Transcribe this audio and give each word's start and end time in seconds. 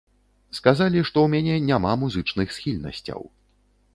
Сказалі, 0.59 1.03
што 1.09 1.17
ў 1.25 1.27
мяне 1.33 1.55
няма 1.69 1.91
музычных 2.03 2.57
схільнасцяў. 2.57 3.21